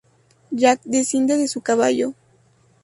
Jack 0.51 0.81
desciende 0.83 1.37
de 1.37 1.47
su 1.47 1.61
caballo. 1.61 2.15